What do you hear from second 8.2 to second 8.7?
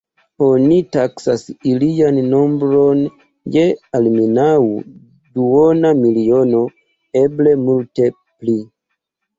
pli.